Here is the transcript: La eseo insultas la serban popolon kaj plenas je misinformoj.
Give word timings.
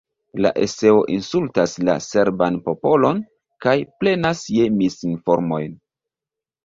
La 0.43 0.51
eseo 0.61 1.01
insultas 1.15 1.75
la 1.89 1.97
serban 2.05 2.57
popolon 2.69 3.21
kaj 3.67 3.77
plenas 4.03 4.43
je 4.57 4.67
misinformoj. 4.79 5.61